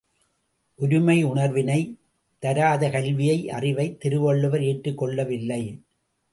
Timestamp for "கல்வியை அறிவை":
2.89-3.97